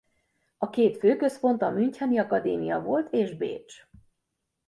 A 0.57 0.69
két 0.69 0.97
fő 0.97 1.15
központ 1.15 1.61
a 1.61 1.69
müncheni 1.69 2.17
akadémia 2.19 2.81
volt 2.81 3.11
és 3.13 3.33
Bécs. 3.37 3.87